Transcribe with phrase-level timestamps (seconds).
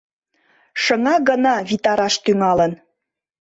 [0.83, 2.71] Шыҥа гына витараш тӱҥалын.